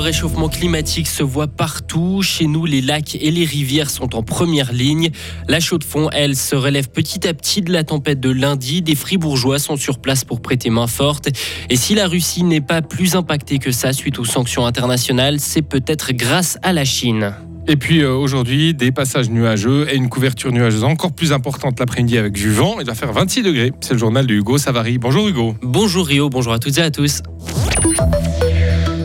réchauffement 0.00 0.48
climatique 0.48 1.06
se 1.06 1.22
voit 1.22 1.46
partout. 1.46 2.22
Chez 2.22 2.46
nous, 2.46 2.66
les 2.66 2.80
lacs 2.80 3.14
et 3.14 3.30
les 3.30 3.44
rivières 3.44 3.90
sont 3.90 4.16
en 4.16 4.22
première 4.22 4.72
ligne. 4.72 5.10
La 5.48 5.60
chaux 5.60 5.78
de 5.78 5.84
fond, 5.84 6.08
elle, 6.12 6.34
se 6.34 6.56
relève 6.56 6.88
petit 6.88 7.28
à 7.28 7.34
petit 7.34 7.62
de 7.62 7.72
la 7.72 7.84
tempête 7.84 8.18
de 8.18 8.30
lundi. 8.30 8.82
Des 8.82 8.94
fribourgeois 8.94 9.58
sont 9.58 9.76
sur 9.76 9.98
place 9.98 10.24
pour 10.24 10.40
prêter 10.42 10.70
main 10.70 10.86
forte. 10.86 11.28
Et 11.68 11.76
si 11.76 11.94
la 11.94 12.08
Russie 12.08 12.42
n'est 12.42 12.60
pas 12.60 12.82
plus 12.82 13.14
impactée 13.14 13.58
que 13.58 13.70
ça 13.70 13.92
suite 13.92 14.18
aux 14.18 14.24
sanctions 14.24 14.66
internationales, 14.66 15.38
c'est 15.38 15.62
peut-être 15.62 16.12
grâce 16.12 16.58
à 16.62 16.72
la 16.72 16.84
Chine. 16.84 17.34
Et 17.68 17.76
puis 17.76 18.00
euh, 18.00 18.12
aujourd'hui, 18.12 18.74
des 18.74 18.90
passages 18.90 19.30
nuageux 19.30 19.86
et 19.90 19.96
une 19.96 20.08
couverture 20.08 20.50
nuageuse 20.50 20.82
encore 20.82 21.12
plus 21.12 21.32
importante 21.32 21.78
l'après-midi 21.78 22.18
avec 22.18 22.32
du 22.32 22.50
vent. 22.50 22.80
Il 22.80 22.86
va 22.86 22.94
faire 22.94 23.12
26 23.12 23.42
degrés. 23.42 23.72
C'est 23.80 23.92
le 23.92 23.98
journal 23.98 24.26
de 24.26 24.34
Hugo 24.34 24.58
Savary. 24.58 24.98
Bonjour 24.98 25.28
Hugo. 25.28 25.54
Bonjour 25.62 26.06
Rio, 26.06 26.30
bonjour 26.30 26.52
à 26.52 26.58
toutes 26.58 26.78
et 26.78 26.82
à 26.82 26.90
tous. 26.90 27.22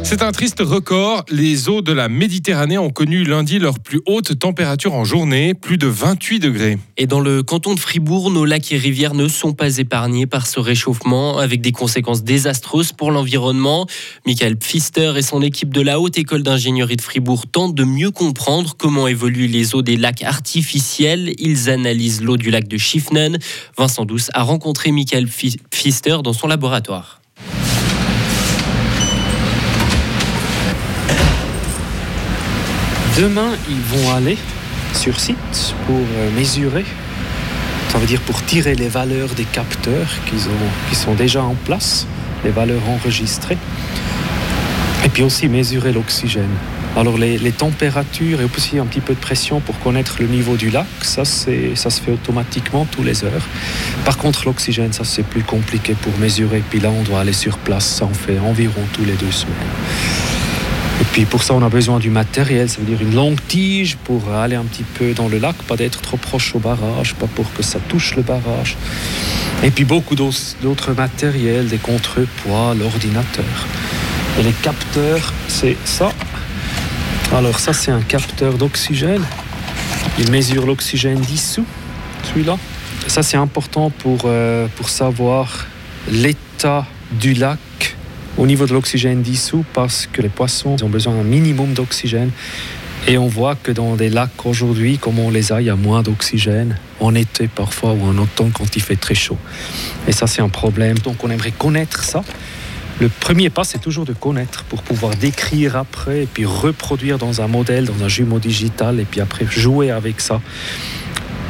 C'est 0.08 0.22
un 0.22 0.32
triste 0.32 0.59
record. 0.59 1.26
Les 1.32 1.68
eaux 1.68 1.82
de 1.82 1.91
la 1.91 2.09
Méditerranée 2.09 2.77
ont 2.77 2.91
connu 2.91 3.23
lundi 3.23 3.58
leur 3.58 3.80
plus 3.80 4.02
haute 4.05 4.38
température 4.38 4.94
en 4.94 5.04
journée, 5.04 5.55
plus 5.55 5.80
de 5.80 5.88
28 5.88 6.38
degrés. 6.38 6.77
Et 6.96 7.08
dans 7.08 7.20
le 7.20 7.41
canton 7.41 7.73
de 7.73 7.80
Fribourg, 7.80 8.30
nos 8.30 8.46
lacs 8.46 8.72
et 8.72 8.77
rivières 8.77 9.16
ne 9.16 9.27
sont 9.27 9.54
pas 9.54 9.80
épargnés 9.80 10.27
par 10.27 10.46
ce 10.46 10.60
réchauffement, 10.60 11.40
avec 11.40 11.60
des 11.60 11.72
conséquences 11.72 12.23
désastreuses 12.23 12.91
pour 12.91 13.10
l'environnement. 13.10 13.88
Michael 14.27 14.58
Pfister 14.58 15.13
et 15.18 15.23
son 15.23 15.41
équipe 15.41 15.73
de 15.73 15.82
la 15.82 15.99
Haute 15.99 16.20
École 16.20 16.44
d'ingénierie 16.44 16.98
de 16.98 17.02
Fribourg 17.02 17.48
tentent 17.48 17.74
de 17.74 17.84
mieux 17.84 18.12
comprendre 18.12 18.76
comment 18.77 19.08
évoluent 19.08 19.48
les 19.48 19.74
eaux 19.74 19.82
des 19.82 19.98
lacs 19.98 20.22
artificiels. 20.22 21.34
Ils 21.40 21.68
analysent 21.72 22.22
l'eau 22.22 22.38
du 22.38 22.52
lac 22.52 22.68
de 22.68 22.77
Schiffnen. 22.77 23.40
Vincent 23.76 24.05
Douce 24.05 24.30
a 24.35 24.44
rencontré 24.44 24.91
Michael 24.91 25.27
Pfister 25.27 26.18
dans 26.24 26.34
son 26.34 26.46
laboratoire. 26.46 27.21
Demain, 33.18 33.52
ils 33.70 33.80
vont 33.80 34.13
aller 34.13 34.38
sur 34.94 35.18
site 35.21 35.38
pour 35.88 35.96
euh, 35.96 36.32
mesurer, 36.38 36.84
ça 37.88 37.98
veut 37.98 38.08
dire 38.08 38.20
pour 38.20 38.44
tirer 38.44 38.76
les 38.76 38.90
valeurs 38.90 39.30
des 39.38 39.46
capteurs 39.46 40.10
qui 40.90 40.96
sont 40.96 41.13
déjà 41.13 41.41
en 41.41 41.55
place, 41.55 42.08
les 42.43 42.49
valeurs 42.49 42.82
enregistrées, 42.90 43.58
et 45.05 45.08
puis 45.08 45.24
aussi 45.24 45.48
mesurer 45.48 45.93
l'oxygène. 45.93 46.49
Alors 46.98 47.18
les, 47.18 47.52
températures 47.54 48.41
et 48.41 48.46
aussi 48.46 48.80
un 48.80 48.86
petit 48.86 48.99
peu 48.99 49.13
de 49.13 49.20
pression 49.20 49.62
pour 49.62 49.80
connaître 49.80 50.18
le 50.20 50.27
niveau 50.27 50.58
du 50.58 50.70
lac, 50.70 50.86
ça, 51.02 51.24
ça 51.24 51.90
se 51.90 52.02
fait 52.02 52.12
automatiquement 52.12 52.86
tous 52.91 53.04
les 53.04 53.24
heures. 53.24 53.48
Par 54.04 54.18
contre 54.18 54.46
l'oxygène, 54.46 54.91
ça 54.91 55.05
c'est 55.05 55.24
plus 55.24 55.43
compliqué 55.43 55.96
pour 56.02 56.12
mesurer, 56.18 56.62
puis 56.70 56.82
là 56.82 56.90
on 56.90 57.04
doit 57.04 57.21
aller 57.21 57.34
sur 57.34 57.60
place, 57.60 57.86
ça 57.86 58.05
en 58.05 58.13
fait 58.13 58.40
environ 58.40 58.82
tous 58.91 59.05
les 59.05 59.13
deux 59.13 59.32
semaines. 59.32 59.54
Et 61.01 61.04
puis 61.12 61.26
pour 61.26 61.43
ça, 61.43 61.54
on 61.54 61.62
a 61.62 61.70
besoin 61.70 61.99
du 61.99 62.10
matériel, 62.10 62.70
ça 62.70 62.77
veut 62.79 62.85
dire 62.85 63.01
une 63.01 63.15
longue 63.15 63.40
tige 63.48 63.98
pour 63.98 64.31
aller 64.34 64.56
un 64.56 64.63
petit 64.63 64.84
peu 64.84 65.13
dans 65.13 65.28
le 65.28 65.40
lac, 65.40 65.56
pas 65.68 65.75
d'être 65.75 66.02
trop 66.02 66.18
proche 66.18 66.56
au 66.56 66.59
barrage, 66.59 67.16
pas 67.16 67.28
pour 67.28 67.52
que 67.53 67.63
ça 67.63 67.79
touche 67.90 68.16
le 68.16 68.22
barrage. 68.22 68.78
Et 69.63 69.72
puis 69.72 69.84
beaucoup 69.84 70.16
d'autres 70.16 70.94
matériels, 70.94 71.68
des 71.68 71.78
contrepoids, 71.78 72.75
l'ordinateur. 72.79 73.68
Et 74.40 74.44
les 74.44 74.52
capteurs, 74.52 75.34
c'est 75.47 75.78
ça. 75.85 76.12
Alors 77.34 77.59
ça, 77.59 77.74
c'est 77.74 77.91
un 77.91 78.02
capteur 78.02 78.53
d'oxygène. 78.53 79.24
Il 80.19 80.31
mesure 80.31 80.66
l'oxygène 80.66 81.19
dissous, 81.19 81.66
celui-là. 82.24 82.57
Ça, 83.07 83.22
c'est 83.24 83.38
important 83.38 83.90
pour, 83.90 84.22
euh, 84.25 84.68
pour 84.75 84.90
savoir 84.90 85.68
l'état 86.09 86.85
du 87.12 87.34
lac 87.34 87.59
au 88.38 88.46
niveau 88.46 88.66
de 88.66 88.74
l'oxygène 88.74 89.22
dissous 89.22 89.66
parce 89.74 90.08
que 90.12 90.22
les 90.22 90.30
poissons 90.30 90.76
ont 90.82 90.90
besoin 90.90 91.16
d'un 91.16 91.24
minimum 91.24 91.74
d'oxygène. 91.74 92.32
Et 93.08 93.18
on 93.18 93.28
voit 93.28 93.56
que 93.56 93.72
dans 93.72 93.96
des 93.96 94.09
lacs 94.09 94.46
aujourd'hui, 94.46 94.98
comme 94.98 95.20
on 95.20 95.30
les 95.30 95.52
a, 95.52 95.62
il 95.62 95.68
y 95.68 95.70
a 95.70 95.76
moins 95.76 96.02
d'oxygène 96.02 96.78
en 97.00 97.14
été 97.14 97.48
parfois 97.48 97.94
ou 97.94 98.04
en 98.04 98.18
automne 98.18 98.52
quand 98.52 98.76
il 98.76 98.82
fait 98.82 98.96
très 98.96 99.14
chaud. 99.14 99.38
Et 100.08 100.12
ça, 100.12 100.26
c'est 100.26 100.42
un 100.42 100.50
problème. 100.50 100.98
Donc 101.00 101.24
on 101.24 101.30
aimerait 101.30 101.52
connaître 101.52 102.04
ça. 102.04 102.24
Le 103.00 103.09
premier 103.09 103.50
pas, 103.50 103.64
c'est 103.64 103.80
toujours 103.80 104.06
de 104.06 104.14
connaître 104.14 104.64
pour 104.64 104.82
pouvoir 104.82 105.16
décrire 105.16 105.76
après 105.76 106.24
et 106.24 106.26
puis 106.26 106.46
reproduire 106.46 107.18
dans 107.18 107.42
un 107.42 107.48
modèle, 107.48 107.86
dans 107.86 108.04
un 108.04 108.08
jumeau 108.08 108.40
digital 108.40 109.00
et 109.00 109.06
puis 109.06 109.22
après 109.22 109.46
jouer 109.46 109.92
avec 109.92 110.22
ça 110.22 110.42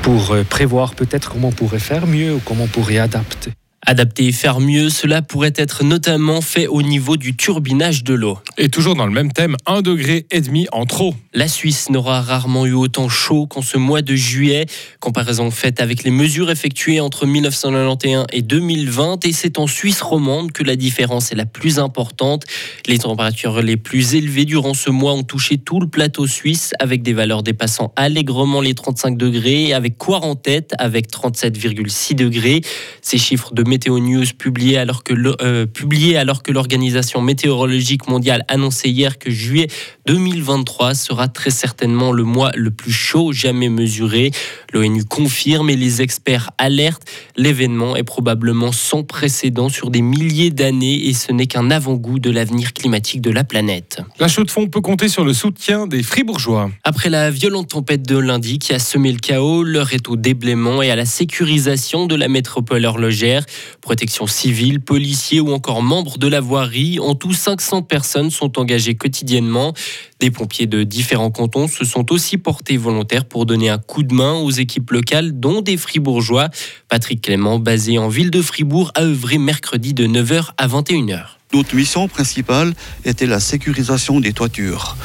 pour 0.02 0.32
euh, 0.32 0.44
prévoir 0.44 0.96
peut-être 0.96 1.32
comment 1.32 1.50
on 1.50 1.52
pourrait 1.52 1.80
faire 1.80 2.08
mieux 2.08 2.34
ou 2.34 2.42
comment 2.44 2.66
on 2.66 2.68
pourrait 2.68 2.98
adapter. 2.98 3.52
Adapter 3.88 4.28
et 4.28 4.32
faire 4.32 4.60
mieux, 4.60 4.90
cela 4.90 5.22
pourrait 5.22 5.54
être 5.56 5.84
notamment 5.84 6.42
fait 6.42 6.66
au 6.66 6.82
niveau 6.82 7.18
du 7.18 7.36
turbinage 7.36 8.04
de 8.04 8.16
l'eau. 8.16 8.40
Et 8.58 8.70
toujours 8.70 8.96
dans 8.96 9.06
le 9.06 9.12
même 9.12 9.32
thème, 9.32 9.58
un 9.68 9.82
degré 9.82 10.26
et 10.32 10.42
demi 10.42 10.68
en 10.72 10.86
trop. 10.86 11.14
La 11.34 11.48
Suisse 11.48 11.90
n'aura 11.90 12.22
rarement 12.22 12.66
eu 12.66 12.74
autant 12.74 13.10
chaud 13.10 13.46
qu'en 13.46 13.62
ce 13.62 13.78
mois 13.78 14.02
de 14.02 14.16
juillet. 14.16 14.66
Comparaison 15.00 15.52
faite 15.52 15.82
avec 15.82 16.04
les 16.04 16.10
mesures 16.10 16.50
effectuées 16.50 17.00
entre 17.00 17.28
1991 17.28 18.26
et 18.32 18.42
2020. 18.42 19.26
Et 19.26 19.34
c'est 19.34 19.60
en 19.60 19.68
Suisse 19.68 20.02
romande 20.02 20.52
que 20.52 20.64
la 20.64 20.76
différence 20.76 21.32
est 21.32 21.36
la 21.36 21.46
plus 21.46 21.78
importante. 21.78 22.46
Les 22.88 23.00
températures 23.00 23.62
les 23.62 23.78
plus 23.78 24.16
élevées 24.16 24.46
durant 24.46 24.74
ce 24.74 24.90
mois 24.90 25.14
ont 25.14 25.24
touché 25.24 25.58
tout 25.58 25.80
le 25.80 25.88
plateau 25.88 26.26
suisse 26.26 26.74
avec 26.80 27.04
des 27.04 27.14
valeurs 27.14 27.44
dépassant 27.44 27.94
allègrement 27.96 28.62
les 28.62 28.74
35 28.74 29.18
degrés. 29.18 29.74
Avec 29.74 29.98
quoi 29.98 30.24
en 30.24 30.36
tête 30.36 30.74
avec 30.80 31.12
37,6 31.12 32.16
degrés. 32.16 32.62
Ces 33.02 33.18
chiffres 33.18 33.54
de 33.54 33.64
Météo 33.76 34.00
News 34.00 34.24
publié 34.38 34.78
alors 34.78 35.04
que 35.04 35.14
euh, 35.44 35.66
publié 35.66 36.16
alors 36.16 36.44
que 36.44 36.54
l'organisation 36.54 37.22
météorologique 37.22 38.08
mondiale 38.08 38.46
annonçait 38.48 38.88
hier 38.88 39.20
que 39.20 39.30
juillet 39.30 39.68
2023 40.06 40.94
sera 40.94 41.28
très 41.28 41.50
certainement 41.50 42.14
le 42.14 42.24
mois 42.24 42.52
le 42.56 42.72
plus 42.72 42.94
chaud 42.94 43.34
jamais 43.34 43.68
mesuré. 43.68 44.32
L'ONU 44.72 45.04
confirme 45.04 45.70
et 45.70 45.76
les 45.76 46.02
experts 46.02 46.52
alertent. 46.58 47.04
L'événement 47.36 47.98
est 47.98 48.04
probablement 48.04 48.72
sans 48.72 49.04
précédent 49.04 49.68
sur 49.68 49.92
des 49.92 50.02
milliers 50.02 50.52
d'années 50.52 51.08
et 51.08 51.14
ce 51.14 51.34
n'est 51.34 51.48
qu'un 51.48 51.70
avant-goût 51.70 52.20
de 52.20 52.30
l'avenir 52.30 52.72
climatique 52.72 53.20
de 53.20 53.32
la 53.32 53.44
planète. 53.44 54.02
La 54.20 54.30
chaux 54.30 54.46
de 54.46 54.52
fond 54.52 54.68
peut 54.68 54.80
compter 54.80 55.10
sur 55.10 55.26
le 55.26 55.34
soutien 55.34 55.86
des 55.86 56.02
fribourgeois. 56.02 56.72
Après 56.86 57.10
la 57.10 57.30
violente 57.30 57.72
tempête 57.72 58.08
de 58.08 58.18
lundi 58.18 58.58
qui 58.58 58.72
a 58.72 58.80
semé 58.80 59.12
le 59.12 59.20
chaos, 59.20 59.64
l'heure 59.64 59.92
est 59.92 60.08
au 60.08 60.16
déblaiement 60.16 60.82
et 60.82 60.92
à 60.92 60.96
la 60.96 61.06
sécurisation 61.06 62.06
de 62.06 62.16
la 62.16 62.30
métropole 62.30 62.86
horlogère. 62.86 63.46
Protection 63.82 64.28
civile, 64.28 64.82
policiers 64.82 65.40
ou 65.40 65.52
encore 65.52 65.82
membres 65.82 66.18
de 66.18 66.28
la 66.28 66.42
voirie. 66.42 67.00
En 67.00 67.16
tout, 67.16 67.34
500 67.34 67.84
personnes 67.84 68.32
sont 68.32 68.60
engagées 68.60 68.96
quotidiennement. 68.96 69.74
Des 70.20 70.32
pompiers 70.32 70.68
de 70.68 70.84
différents 70.84 71.32
cantons 71.32 71.68
se 71.68 71.86
sont 71.86 72.12
aussi 72.12 72.38
portés 72.38 72.78
volontaires 72.78 73.26
pour 73.26 73.46
donner 73.46 73.70
un 73.70 73.78
coup 73.78 74.04
de 74.04 74.14
main 74.14 74.34
aux 74.34 74.52
équipes 74.52 74.92
locales, 74.92 75.40
dont 75.40 75.62
des 75.62 75.78
fribourgeois. 75.78 76.50
Patrick 76.90 77.22
Clément, 77.22 77.60
basé 77.60 77.98
en 77.98 78.08
ville 78.08 78.32
de 78.32 78.42
Fribourg, 78.42 78.92
a 78.96 79.04
œuvré 79.04 79.38
mercredi 79.38 79.94
de 79.94 80.08
9h 80.08 80.52
à 80.58 80.68
21h. 80.68 81.36
Notre 81.56 81.74
mission 81.74 82.10
principale 82.10 82.74
était 83.06 83.28
la 83.28 83.40
sécurisation 83.40 84.20
des 84.20 84.34
toitures. 84.34 84.98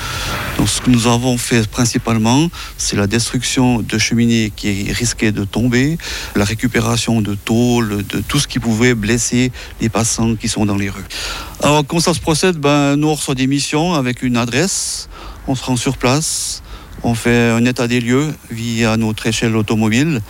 Donc, 0.59 0.69
ce 0.69 0.81
que 0.81 0.91
nous 0.91 1.07
avons 1.07 1.39
fait 1.39 1.69
principalement, 1.69 2.51
c'est 2.77 2.97
la 2.97 3.07
destruction 3.07 3.83
de 3.83 3.99
cheminées 3.99 4.53
qui 4.57 4.93
risquaient 4.93 5.31
de 5.31 5.45
tomber, 5.45 5.97
la 6.35 6.45
récupération 6.45 7.21
de 7.21 7.37
tôles, 7.37 8.05
de 8.05 8.19
tout 8.19 8.41
ce 8.41 8.49
qui 8.49 8.59
pouvait 8.59 8.95
blesser 8.95 9.53
les 9.81 9.89
passants 9.89 10.35
qui 10.35 10.49
sont 10.49 10.67
dans 10.67 10.75
les 10.75 10.91
rues. 10.91 11.05
Alors, 11.63 11.87
comment 11.87 12.01
ça 12.01 12.15
se 12.15 12.21
procède? 12.21 12.57
Ben, 12.57 12.97
Nous, 12.97 13.07
on 13.07 13.15
reçoit 13.15 13.37
des 13.37 13.47
missions 13.47 13.95
avec 13.95 14.25
une 14.25 14.37
adresse, 14.37 15.09
on 15.47 15.55
se 15.55 15.63
rend 15.63 15.77
sur 15.77 15.99
place, 15.99 16.65
on 17.05 17.15
fait 17.15 17.51
un 17.51 17.65
état 17.65 17.87
des 17.87 18.01
lieux 18.01 18.27
via 18.51 18.97
notre 18.97 19.25
échelle 19.29 19.55
automobile. 19.55 20.21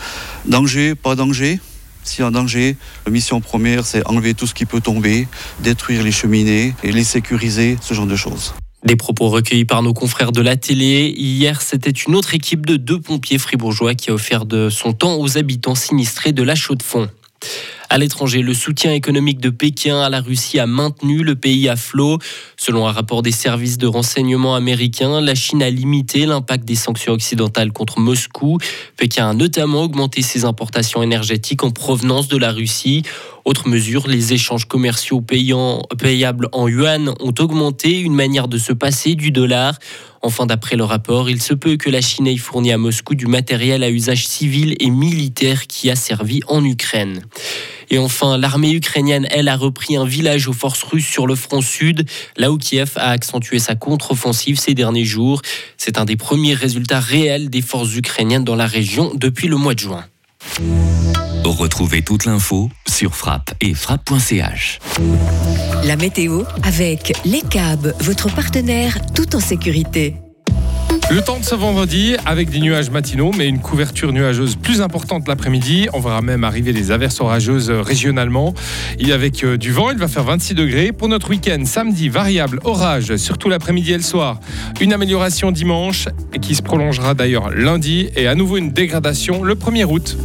Danger, 0.45 0.95
pas 0.95 1.15
danger 1.15 1.61
s'il 2.05 2.21
y 2.21 2.25
a 2.25 2.27
un 2.27 2.31
danger, 2.31 2.77
la 3.07 3.13
mission 3.13 3.41
première, 3.41 3.85
c'est 3.87 4.07
enlever 4.07 4.35
tout 4.35 4.47
ce 4.47 4.55
qui 4.55 4.67
peut 4.67 4.81
tomber, 4.81 5.29
détruire 5.61 6.03
les 6.03 6.13
cheminées 6.13 6.75
et 6.83 6.93
les 6.93 7.05
sécuriser, 7.05 7.77
ce 7.81 7.95
genre 7.95 8.07
de 8.07 8.17
choses. 8.17 8.55
Des 8.85 8.97
propos 8.97 9.29
recueillis 9.29 9.67
par 9.67 9.83
nos 9.83 9.93
confrères 9.93 10.33
de 10.33 10.41
la 10.41 10.57
télé. 10.57 11.13
Hier, 11.15 11.61
c'était 11.61 11.91
une 11.91 12.15
autre 12.15 12.35
équipe 12.35 12.65
de 12.65 12.77
deux 12.77 12.99
pompiers 12.99 13.39
fribourgeois 13.39 13.95
qui 13.95 14.11
a 14.11 14.15
offert 14.15 14.47
de 14.47 14.71
son 14.71 14.95
temps 14.95 15.17
aux 15.19 15.37
habitants 15.37 15.75
sinistrés 15.75 16.33
de 16.33 16.43
la 16.43 16.55
Chaux-de-Fonds. 16.55 17.11
À 17.93 17.99
l'étranger, 17.99 18.41
le 18.43 18.55
soutien 18.55 18.93
économique 18.93 19.41
de 19.41 19.51
Pékin 19.51 20.01
à 20.01 20.09
la 20.09 20.21
Russie 20.21 20.61
a 20.61 20.67
maintenu 20.69 21.25
le 21.25 21.35
pays 21.35 21.69
à 21.69 21.75
flot. 21.75 22.19
Selon 22.57 22.87
un 22.87 22.93
rapport 22.93 23.21
des 23.21 23.33
services 23.33 23.79
de 23.79 23.89
renseignement 23.89 24.55
américains, 24.55 25.21
la 25.21 25.35
Chine 25.35 25.61
a 25.61 25.71
limité 25.71 26.25
l'impact 26.25 26.65
des 26.65 26.77
sanctions 26.77 27.13
occidentales 27.13 27.73
contre 27.73 27.99
Moscou. 27.99 28.59
Pékin 28.97 29.31
a 29.31 29.35
notamment 29.35 29.83
augmenté 29.83 30.23
ses 30.23 30.45
importations 30.45 31.03
énergétiques 31.03 31.65
en 31.65 31.73
provenance 31.73 32.29
de 32.29 32.37
la 32.37 32.53
Russie. 32.53 33.03
Autre 33.45 33.69
mesure, 33.69 34.07
les 34.07 34.33
échanges 34.33 34.67
commerciaux 34.67 35.21
payants, 35.21 35.83
payables 35.99 36.49
en 36.53 36.69
yuan 36.69 37.15
ont 37.21 37.35
augmenté, 37.39 37.99
une 37.99 38.15
manière 38.15 38.49
de 38.49 38.59
se 38.59 38.73
passer 38.73 39.15
du 39.15 39.31
dollar. 39.31 39.79
Enfin, 40.23 40.45
d'après 40.45 40.77
le 40.77 40.85
rapport, 40.85 41.31
il 41.31 41.41
se 41.41 41.55
peut 41.55 41.77
que 41.77 41.89
la 41.89 42.03
Chine 42.03 42.27
ait 42.27 42.37
fourni 42.37 42.73
à 42.73 42.79
Moscou 42.79 43.15
du 43.15 43.27
matériel 43.27 43.83
à 43.83 43.91
usage 43.91 44.27
civil 44.27 44.77
et 44.79 44.91
militaire 44.91 45.67
qui 45.67 45.91
a 45.91 45.97
servi 45.97 46.41
en 46.47 46.63
Ukraine. 46.63 47.23
Et 47.89 47.99
enfin, 47.99 48.37
l'armée 48.37 48.73
ukrainienne, 48.73 49.27
elle, 49.31 49.49
a 49.49 49.57
repris 49.57 49.97
un 49.97 50.05
village 50.05 50.47
aux 50.47 50.53
forces 50.53 50.83
russes 50.83 51.07
sur 51.07 51.27
le 51.27 51.35
front 51.35 51.63
sud, 51.63 52.07
là 52.37 52.53
où 52.53 52.59
Kiev 52.59 52.93
a 52.97 53.11
accentué 53.11 53.59
sa 53.59 53.75
contre-offensive 53.75 54.59
ces 54.59 54.75
derniers 54.75 55.05
jours. 55.05 55.41
C'est 55.77 55.99
un 55.99 56.05
des 56.05 56.17
premiers 56.17 56.55
résultats 56.55 57.01
réels 57.01 57.49
des 57.49 57.63
forces 57.63 57.97
ukrainiennes 57.97 58.45
dans 58.45 58.57
la 58.57 58.67
région 58.67 59.13
depuis 59.15 59.49
le 59.49 59.57
mois 59.57 59.75
de 59.75 59.81
juin. 59.81 60.05
Retrouvez 61.45 62.03
toute 62.03 62.25
l'info 62.25 62.71
sur 62.89 63.15
frappe 63.15 63.55
et 63.61 63.75
frappe.ch. 63.75 64.79
La 65.85 65.97
météo 65.97 66.43
avec 66.63 67.13
Les 67.25 67.43
câbles, 67.43 67.95
votre 68.01 68.33
partenaire 68.35 68.99
tout 69.15 69.35
en 69.35 69.41
sécurité. 69.41 70.17
Le 71.11 71.23
temps 71.23 71.39
de 71.41 71.45
ce 71.45 71.55
vendredi 71.55 72.15
avec 72.25 72.51
des 72.51 72.61
nuages 72.61 72.91
matinaux, 72.91 73.33
mais 73.37 73.49
une 73.49 73.59
couverture 73.59 74.13
nuageuse 74.13 74.57
plus 74.57 74.81
importante 74.81 75.27
l'après-midi. 75.27 75.89
On 75.93 76.01
verra 76.01 76.21
même 76.23 76.45
arriver 76.45 76.73
des 76.73 76.93
averses 76.93 77.21
orageuses 77.21 77.71
régionalement. 77.71 78.55
Et 78.99 79.13
avec 79.13 79.43
euh, 79.43 79.57
du 79.57 79.73
vent, 79.73 79.91
il 79.91 79.99
va 79.99 80.07
faire 80.07 80.23
26 80.25 80.55
degrés. 80.55 80.93
Pour 80.93 81.09
notre 81.09 81.31
week-end, 81.31 81.65
samedi, 81.65 82.09
variable 82.09 82.61
orage, 82.65 83.17
surtout 83.17 83.49
l'après-midi 83.49 83.93
et 83.93 83.97
le 83.97 84.03
soir. 84.03 84.39
Une 84.81 84.93
amélioration 84.93 85.51
dimanche 85.51 86.07
qui 86.41 86.55
se 86.55 86.63
prolongera 86.63 87.15
d'ailleurs 87.15 87.51
lundi 87.51 88.09
et 88.15 88.29
à 88.29 88.37
nouveau 88.37 88.57
une 88.57 88.71
dégradation 88.71 89.43
le 89.43 89.55
1er 89.55 89.85
août. 89.85 90.17